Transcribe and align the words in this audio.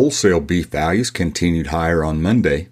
Wholesale 0.00 0.40
beef 0.40 0.68
values 0.68 1.10
continued 1.10 1.66
higher 1.66 2.02
on 2.02 2.22
Monday. 2.22 2.68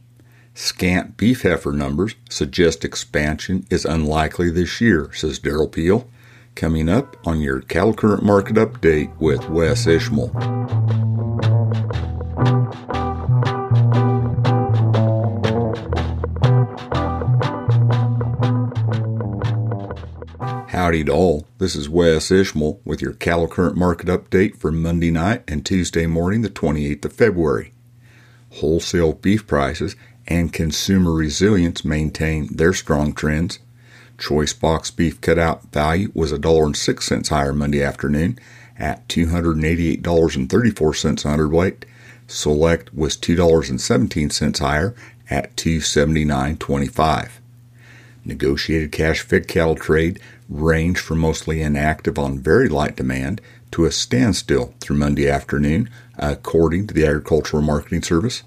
Scant 0.55 1.19
beef 1.19 1.43
heifer 1.43 1.73
numbers 1.73 2.15
suggest 2.31 2.87
expansion 2.87 3.67
is 3.69 3.85
unlikely 3.85 4.51
this 4.51 4.81
year, 4.81 5.11
says 5.13 5.39
Derrell 5.39 5.71
Peel. 5.71 6.09
Coming 6.55 6.89
up 6.89 7.19
on 7.27 7.43
your 7.43 7.61
cattle 7.61 7.93
current 7.93 8.23
market 8.23 8.57
update 8.57 9.15
with 9.19 9.47
Wes 9.51 9.87
Ishmael. 9.87 10.31
Howdy 20.89 21.05
to 21.05 21.13
all. 21.13 21.47
This 21.59 21.77
is 21.77 21.87
Wes 21.87 22.31
Ishmael 22.31 22.81
with 22.83 23.03
your 23.03 23.13
cattle 23.13 23.47
current 23.47 23.77
market 23.77 24.07
update 24.07 24.57
for 24.57 24.73
Monday 24.73 25.11
night 25.11 25.43
and 25.47 25.63
Tuesday 25.63 26.07
morning, 26.07 26.41
the 26.41 26.49
28th 26.49 27.05
of 27.05 27.13
February. 27.13 27.75
Wholesale 28.53 29.13
beef 29.13 29.47
prices 29.47 29.97
and 30.27 30.51
consumer 30.51 31.13
resilience 31.13 31.85
maintain 31.85 32.49
their 32.57 32.73
strong 32.73 33.13
trends. 33.13 33.59
Choice 34.17 34.55
box 34.55 34.91
beef 34.91 35.21
cutout 35.21 35.71
value 35.75 36.11
was 36.15 36.33
$1.06 36.33 37.29
higher 37.29 37.53
Monday 37.53 37.83
afternoon 37.83 38.39
at 38.79 39.07
$288.34 39.09 41.23
a 41.23 41.29
hundredweight. 41.29 41.85
Select 42.27 42.95
was 42.95 43.15
$2.17 43.19 44.59
higher 44.59 44.95
at 45.29 45.55
$279.25. 45.55 47.38
Negotiated 48.25 48.93
cash 48.93 49.21
fed 49.21 49.49
cattle 49.49 49.75
trade 49.75 50.21
ranged 50.49 51.01
from 51.01 51.19
mostly 51.19 51.63
inactive 51.63 52.19
on 52.19 52.39
very 52.39 52.69
light 52.69 52.97
demand 52.97 53.41
to 53.71 53.85
a 53.85 53.93
standstill 53.93 54.75
through 54.81 54.97
Monday 54.97 55.29
afternoon, 55.29 55.89
according 56.17 56.87
to 56.87 56.95
the 56.95 57.07
Agricultural 57.07 57.63
Marketing 57.63 58.03
Service. 58.03 58.43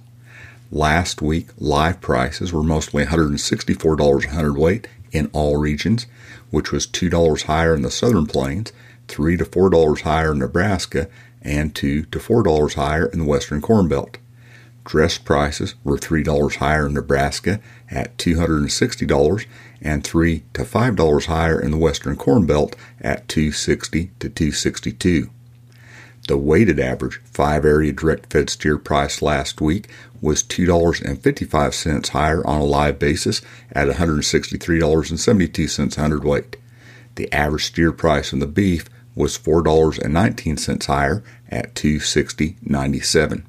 Last 0.72 1.22
week, 1.22 1.50
live 1.58 2.00
prices 2.00 2.54
were 2.54 2.64
mostly 2.64 3.06
$164 3.06 4.26
a 4.26 4.30
hundredweight 4.30 4.88
in 5.12 5.30
all 5.34 5.58
regions, 5.58 6.06
which 6.50 6.72
was 6.72 6.88
$2 6.88 7.44
higher 7.44 7.76
in 7.76 7.82
the 7.82 7.92
southern 7.92 8.26
plains, 8.26 8.72
3 9.08 9.38
to 9.38 9.46
$4 9.46 10.02
higher 10.02 10.32
in 10.32 10.40
Nebraska, 10.40 11.10
and 11.42 11.76
2 11.76 12.04
to 12.04 12.20
$4 12.20 12.74
higher 12.76 13.08
in 13.08 13.20
the 13.20 13.26
western 13.26 13.62
corn 13.62 13.88
belt. 13.88 14.18
Dress 14.84 15.18
prices 15.18 15.76
were 15.84 15.98
$3 15.98 16.56
higher 16.56 16.88
in 16.88 16.94
Nebraska 16.94 17.60
at 17.90 18.18
$260 18.18 19.46
and 19.82 20.04
3 20.04 20.44
to 20.54 20.64
$5 20.64 21.26
higher 21.26 21.60
in 21.60 21.72
the 21.72 21.78
western 21.78 22.16
corn 22.16 22.46
belt 22.46 22.76
at 23.00 23.28
260 23.28 24.12
to 24.20 24.30
262. 24.30 25.30
The 26.28 26.38
weighted 26.38 26.80
average 26.80 27.20
five 27.26 27.66
area 27.66 27.92
direct 27.92 28.32
fed 28.32 28.50
steer 28.50 28.78
price 28.78 29.22
last 29.22 29.60
week 29.60 29.90
was 30.22 30.44
$2.55 30.44 32.10
higher 32.10 32.46
on 32.46 32.62
a 32.62 32.66
live 32.66 33.00
basis 33.00 33.42
at 33.72 33.88
$163.72 33.88 35.98
a 35.98 36.02
hundredweight. 36.02 36.58
The 37.16 37.32
average 37.34 37.66
steer 37.66 37.92
price 37.92 38.34
on 38.34 38.40
the 38.40 38.48
beef 38.48 38.86
was 39.16 39.38
$4.19 39.38 40.86
higher 40.86 41.24
at 41.50 41.74
260.97. 41.74 43.44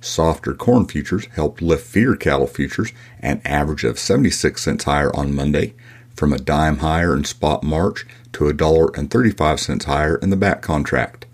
Softer 0.00 0.54
corn 0.54 0.86
futures 0.86 1.26
helped 1.34 1.60
lift 1.60 1.86
feeder 1.86 2.16
cattle 2.16 2.46
futures 2.46 2.92
an 3.20 3.42
average 3.44 3.84
of 3.84 3.98
76 3.98 4.62
cents 4.62 4.84
higher 4.84 5.14
on 5.14 5.34
Monday, 5.34 5.74
from 6.16 6.32
a 6.32 6.38
dime 6.38 6.78
higher 6.78 7.14
in 7.14 7.24
spot 7.24 7.62
March 7.62 8.06
to 8.32 8.48
a 8.48 8.54
dollar 8.54 8.90
and 8.96 9.10
35 9.10 9.60
cents 9.60 9.84
higher 9.84 10.16
in 10.16 10.30
the 10.30 10.36
back 10.36 10.62
contract. 10.62 11.26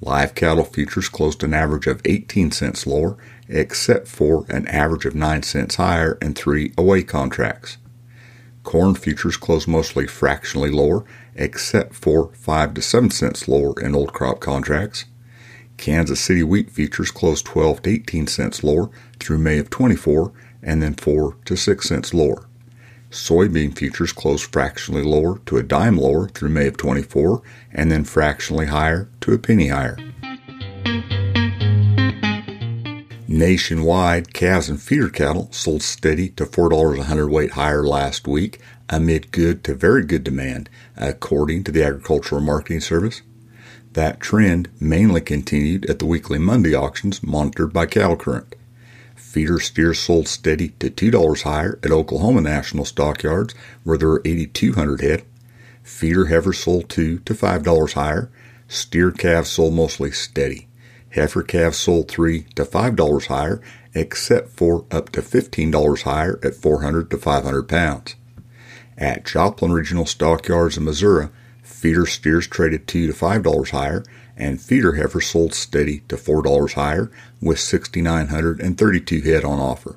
Live 0.00 0.34
cattle 0.34 0.64
futures 0.64 1.08
closed 1.08 1.42
an 1.42 1.54
average 1.54 1.86
of 1.86 2.02
18 2.04 2.50
cents 2.50 2.86
lower, 2.86 3.16
except 3.48 4.06
for 4.06 4.44
an 4.48 4.66
average 4.68 5.06
of 5.06 5.14
9 5.14 5.42
cents 5.42 5.76
higher 5.76 6.18
in 6.20 6.34
three 6.34 6.72
away 6.76 7.02
contracts. 7.02 7.78
Corn 8.64 8.94
futures 8.94 9.36
closed 9.36 9.68
mostly 9.68 10.06
fractionally 10.06 10.70
lower, 10.70 11.04
except 11.34 11.94
for 11.94 12.32
5 12.34 12.74
to 12.74 12.82
7 12.82 13.10
cents 13.10 13.48
lower 13.48 13.78
in 13.80 13.94
old 13.94 14.12
crop 14.12 14.40
contracts. 14.40 15.04
Kansas 15.76 16.20
City 16.20 16.42
wheat 16.42 16.70
futures 16.70 17.10
closed 17.10 17.44
12 17.46 17.82
to 17.82 17.90
18 17.90 18.26
cents 18.26 18.64
lower 18.64 18.90
through 19.18 19.38
May 19.38 19.58
of 19.58 19.70
24 19.70 20.32
and 20.62 20.82
then 20.82 20.94
4 20.94 21.36
to 21.44 21.56
6 21.56 21.88
cents 21.88 22.14
lower. 22.14 22.46
Soybean 23.10 23.76
futures 23.76 24.12
closed 24.12 24.50
fractionally 24.52 25.04
lower 25.04 25.38
to 25.46 25.56
a 25.56 25.62
dime 25.62 25.96
lower 25.96 26.28
through 26.28 26.48
May 26.48 26.66
of 26.66 26.76
24 26.76 27.42
and 27.72 27.90
then 27.90 28.04
fractionally 28.04 28.66
higher 28.66 29.08
to 29.20 29.32
a 29.32 29.38
penny 29.38 29.68
higher. 29.68 29.96
Nationwide, 33.28 34.32
calves 34.32 34.68
and 34.68 34.80
feeder 34.80 35.08
cattle 35.08 35.48
sold 35.50 35.82
steady 35.82 36.28
to 36.30 36.44
$4 36.44 36.98
a 36.98 37.04
hundredweight 37.04 37.52
higher 37.52 37.84
last 37.84 38.28
week 38.28 38.60
amid 38.88 39.32
good 39.32 39.64
to 39.64 39.74
very 39.74 40.04
good 40.04 40.22
demand, 40.22 40.68
according 40.96 41.64
to 41.64 41.72
the 41.72 41.82
Agricultural 41.82 42.40
Marketing 42.40 42.80
Service. 42.80 43.22
That 43.94 44.18
trend 44.18 44.70
mainly 44.80 45.20
continued 45.20 45.86
at 45.86 46.00
the 46.00 46.06
weekly 46.06 46.40
Monday 46.40 46.74
auctions 46.74 47.22
monitored 47.22 47.72
by 47.72 47.86
Cattle 47.86 48.16
Current. 48.16 48.56
Feeder 49.14 49.60
steers 49.60 50.00
sold 50.00 50.26
steady 50.26 50.70
to 50.80 50.90
$2 50.90 51.42
higher 51.42 51.78
at 51.80 51.92
Oklahoma 51.92 52.40
National 52.40 52.84
Stockyards, 52.84 53.54
where 53.84 53.96
there 53.96 54.08
were 54.08 54.22
8,200 54.24 55.00
head. 55.00 55.22
Feeder 55.84 56.26
heifers 56.26 56.58
sold 56.58 56.88
2 56.88 57.20
to 57.20 57.34
$5 57.34 57.92
higher. 57.92 58.30
Steer 58.66 59.12
calves 59.12 59.50
sold 59.50 59.74
mostly 59.74 60.10
steady. 60.10 60.66
Heifer 61.10 61.44
calves 61.44 61.78
sold 61.78 62.08
3 62.08 62.46
to 62.56 62.64
$5 62.64 63.26
higher, 63.26 63.60
except 63.94 64.50
for 64.50 64.86
up 64.90 65.10
to 65.10 65.22
$15 65.22 66.02
higher 66.02 66.40
at 66.42 66.56
400 66.56 67.10
to 67.10 67.16
500 67.18 67.68
pounds. 67.68 68.16
At 68.98 69.24
Joplin 69.24 69.70
Regional 69.70 70.06
Stockyards 70.06 70.76
in 70.76 70.84
Missouri, 70.84 71.28
Feeder 71.84 72.06
steers 72.06 72.46
traded 72.46 72.86
two 72.86 73.06
to 73.08 73.12
five 73.12 73.42
dollars 73.42 73.68
higher, 73.68 74.04
and 74.38 74.58
feeder 74.58 74.94
heifers 74.94 75.26
sold 75.26 75.52
steady 75.52 75.98
to 76.08 76.16
four 76.16 76.40
dollars 76.40 76.72
higher, 76.72 77.10
with 77.42 77.60
6,932 77.60 79.20
head 79.20 79.44
on 79.44 79.60
offer. 79.60 79.96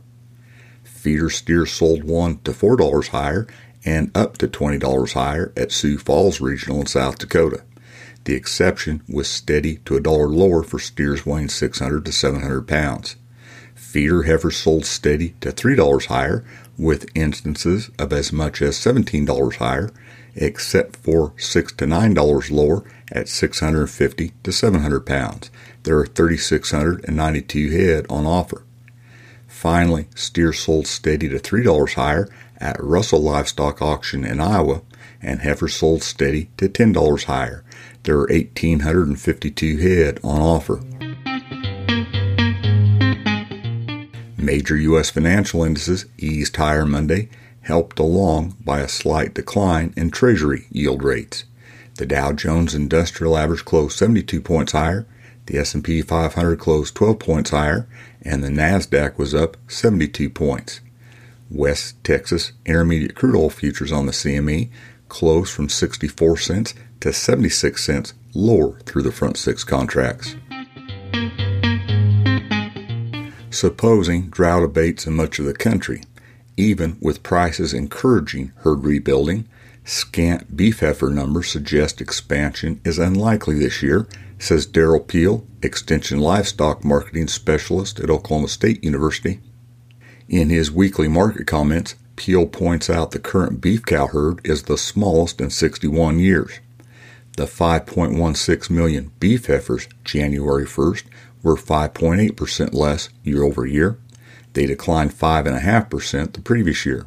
Feeder 0.84 1.30
steers 1.30 1.72
sold 1.72 2.03
one 2.03 2.40
to 2.40 2.52
four 2.52 2.75
dollars 2.75 3.08
higher 3.08 3.48
and 3.86 4.12
up 4.14 4.38
to 4.40 4.50
twenty 4.50 4.78
dollars 4.78 5.14
higher 5.14 5.53
at 5.56 5.72
Sioux 5.72 5.98
Falls 5.98 6.42
Regional 6.42 6.81
in 6.81 6.88
South 6.88 7.20
Dakota. 7.20 7.64
The 8.25 8.36
exception 8.36 9.02
was 9.08 9.30
steady 9.30 9.78
to 9.86 9.96
a 9.96 10.02
dollar 10.02 10.28
lower 10.28 10.64
for 10.64 10.80
steers 10.80 11.25
weighing 11.25 11.48
600 11.48 12.04
to 12.04 12.12
700 12.12 12.68
pounds. 12.68 13.16
Feeder 13.75 14.24
heifers 14.24 14.58
sold 14.58 14.86
steady 14.86 15.36
to 15.40 15.54
$3 15.54 16.08
higher, 16.08 16.44
with 16.78 17.10
instances 17.16 17.90
of 17.98 18.14
as 18.14 18.32
much 18.32 18.62
as 18.62 18.78
$17 18.78 19.56
higher, 19.56 19.90
except 20.36 20.96
for 20.98 21.34
6 21.38 21.74
to 21.74 21.88
nine 21.88 22.14
dollars 22.14 22.52
lower 22.52 22.84
at 23.12 23.28
650 23.28 24.34
to 24.44 24.52
700 24.52 25.06
pounds. 25.06 25.50
There 25.84 25.98
are 25.98 26.06
3,692 26.06 27.72
head 27.72 28.06
on 28.10 28.26
offer. 28.26 28.64
Finally, 29.48 30.08
steers 30.14 30.60
sold 30.60 30.86
steady 30.86 31.28
to 31.30 31.40
three 31.40 31.64
dollars 31.64 31.94
higher 31.94 32.30
at 32.60 32.82
Russell 32.84 33.22
Livestock 33.22 33.82
Auction 33.82 34.24
in 34.24 34.40
Iowa, 34.40 34.82
and 35.22 35.42
heifers 35.42 35.76
sold 35.76 36.04
steady 36.04 36.50
to 36.58 36.70
ten 36.70 36.92
dollars 36.92 37.24
higher. 37.24 37.64
There 38.04 38.18
are 38.20 38.28
1,852 38.30 39.78
head 39.78 40.20
on 40.24 40.42
offer. 40.42 40.82
Major 44.47 44.78
U.S. 44.78 45.09
financial 45.09 45.62
indices 45.62 46.06
eased 46.18 46.56
higher 46.56 46.85
Monday 46.85 47.28
helped 47.63 48.00
along 48.00 48.56
by 48.63 48.80
a 48.80 48.88
slight 48.88 49.34
decline 49.34 49.94
in 49.97 50.09
Treasury 50.09 50.68
yield 50.72 51.04
rates. 51.04 51.44
The 51.95 52.06
Dow 52.06 52.31
Jones 52.31 52.74
Industrial 52.74 53.38
Average 53.38 53.66
closed 53.66 53.98
72 53.98 54.39
points 54.39 54.72
higher, 54.72 55.06
the 55.48 55.57
S&P 55.57 56.01
500 56.01 56.60
closed 56.60 56.95
12 56.95 57.19
points 57.19 57.50
higher, 57.50 57.89
and 58.22 58.42
the 58.42 58.48
Nasdaq 58.48 59.18
was 59.18 59.36
up 59.36 59.57
72 59.68 60.30
points. 60.30 60.80
West 61.51 62.01
Texas 62.06 62.54
Intermediate 62.66 63.16
crude 63.16 63.36
oil 63.36 63.50
futures 63.50 63.92
on 63.92 64.06
the 64.06 64.13
CME 64.13 64.69
closed 65.10 65.54
from 65.54 65.68
64 65.68 66.38
cents 66.38 66.74
to 67.01 67.12
76 67.12 67.83
cents 67.83 68.13
lower 68.33 68.80
through 68.86 69.04
the 69.04 69.12
front 69.12 69.36
six 69.36 69.66
contracts. 69.66 70.38
Supposing 73.59 74.30
drought 74.30 74.62
abates 74.62 75.07
in 75.07 75.15
much 75.15 75.39
of 75.39 75.45
the 75.45 75.54
country, 75.56 76.04
even 76.57 76.95
with 77.01 77.24
prices 77.24 77.74
encouraging 77.74 78.51
herd 78.57 78.83
rebuilding, 78.83 79.50
scant 79.83 80.56
beef 80.56 80.81
heifer 80.81 81.09
numbers 81.09 81.50
suggest 81.50 82.00
expansion 82.00 82.80
is 82.86 83.00
unlikely 83.00 83.57
this 83.57 83.81
year, 83.81 84.07
says 84.38 84.68
Derrell 84.68 85.07
Peel, 85.07 85.44
Extension 85.63 86.19
Livestock 86.19 86.86
Marketing 86.86 87.27
Specialist 87.27 88.00
at 88.00 88.12
Oklahoma 88.12 88.48
State 88.48 88.83
University. 88.83 89.39
In 90.30 90.51
his 90.51 90.71
weekly 90.71 91.07
market 91.07 91.48
comments, 91.48 91.95
Peel 92.15 92.45
points 92.45 92.92
out 92.92 93.10
the 93.10 93.18
current 93.18 93.60
beef 93.60 93.83
cow 93.83 94.06
herd 94.06 94.39
is 94.44 94.63
the 94.63 94.77
smallest 94.77 95.42
in 95.42 95.50
61 95.50 96.19
years. 96.19 96.60
The 97.38 97.45
5.16 97.45 98.69
million 98.69 99.12
beef 99.19 99.48
heifers 99.48 99.88
January 100.03 100.65
1st 100.65 101.06
were 101.44 101.56
5.8% 101.56 102.74
less 102.74 103.10
year 103.24 103.44
over 103.44 103.66
year. 103.66 104.00
They 104.54 104.66
declined 104.66 105.12
5.5% 105.12 106.34
the 106.34 106.42
previous 106.42 106.86
year. 106.86 107.06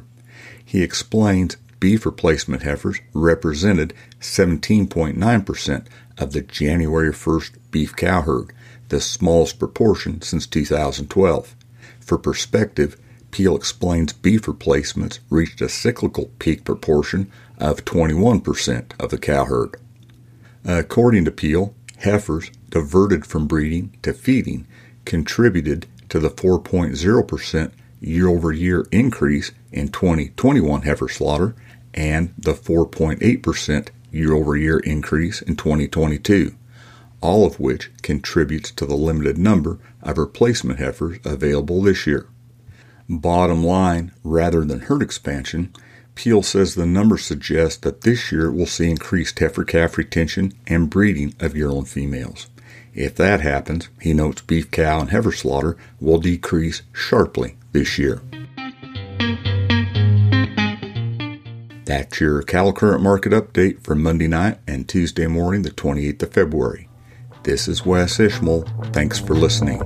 He 0.63 0.83
explains 0.83 1.57
beef 1.79 2.05
replacement 2.05 2.63
heifers 2.63 2.99
represented 3.13 3.93
17.9% 4.21 5.85
of 6.17 6.31
the 6.31 6.41
January 6.41 7.11
1st 7.11 7.57
beef 7.71 7.95
cow 7.95 8.21
herd, 8.21 8.53
the 8.89 9.01
smallest 9.01 9.59
proportion 9.59 10.21
since 10.21 10.47
2012. 10.47 11.55
For 11.99 12.17
perspective, 12.17 12.97
Peel 13.31 13.55
explains 13.55 14.13
beef 14.13 14.47
replacements 14.47 15.19
reached 15.29 15.61
a 15.61 15.69
cyclical 15.69 16.31
peak 16.39 16.63
proportion 16.63 17.31
of 17.57 17.85
21% 17.85 18.91
of 18.99 19.09
the 19.09 19.17
cow 19.17 19.45
herd. 19.45 19.77
According 20.63 21.25
to 21.25 21.31
Peel, 21.31 21.73
heifers 21.97 22.51
diverted 22.71 23.25
from 23.25 23.45
breeding 23.45 23.95
to 24.01 24.13
feeding 24.13 24.65
contributed 25.05 25.85
to 26.09 26.19
the 26.19 26.29
4.0% 26.29 27.71
year 27.99 28.27
over 28.27 28.51
year 28.51 28.85
increase 28.91 29.51
in 29.71 29.87
2021 29.89 30.81
heifer 30.81 31.07
slaughter 31.07 31.55
and 31.93 32.33
the 32.37 32.53
4.8% 32.53 33.89
year 34.11 34.33
over 34.33 34.55
year 34.55 34.79
increase 34.79 35.41
in 35.41 35.55
2022, 35.55 36.55
all 37.21 37.45
of 37.45 37.59
which 37.59 37.91
contributes 38.01 38.71
to 38.71 38.85
the 38.85 38.95
limited 38.95 39.37
number 39.37 39.77
of 40.01 40.17
replacement 40.17 40.79
heifers 40.79 41.19
available 41.23 41.81
this 41.81 42.07
year. 42.07 42.27
Bottom 43.07 43.63
line, 43.63 44.11
rather 44.23 44.63
than 44.63 44.81
herd 44.81 45.01
expansion, 45.01 45.73
Peel 46.15 46.43
says 46.43 46.75
the 46.75 46.85
numbers 46.85 47.23
suggest 47.23 47.81
that 47.83 48.01
this 48.01 48.31
year 48.31 48.51
we'll 48.51 48.65
see 48.65 48.89
increased 48.89 49.39
heifer 49.39 49.63
calf 49.63 49.97
retention 49.97 50.53
and 50.67 50.89
breeding 50.89 51.33
of 51.39 51.55
yearling 51.55 51.85
females. 51.85 52.47
If 52.93 53.15
that 53.15 53.41
happens, 53.41 53.89
he 54.01 54.13
notes 54.13 54.41
beef 54.41 54.69
cow 54.69 54.99
and 54.99 55.09
heifer 55.09 55.31
slaughter 55.31 55.77
will 55.99 56.19
decrease 56.19 56.81
sharply 56.93 57.57
this 57.71 57.97
year. 57.97 58.21
That's 61.85 62.19
your 62.19 62.41
cattle 62.43 62.73
current 62.73 63.01
market 63.01 63.31
update 63.31 63.83
for 63.83 63.95
Monday 63.95 64.27
night 64.27 64.59
and 64.67 64.87
Tuesday 64.87 65.27
morning, 65.27 65.61
the 65.61 65.71
28th 65.71 66.23
of 66.23 66.33
February. 66.33 66.89
This 67.43 67.67
is 67.67 67.85
Wes 67.85 68.19
Ishmael. 68.19 68.65
Thanks 68.93 69.19
for 69.19 69.33
listening. 69.33 69.81